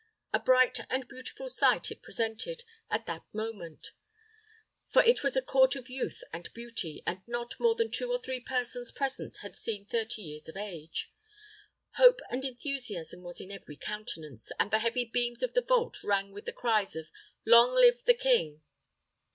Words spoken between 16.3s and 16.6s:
with the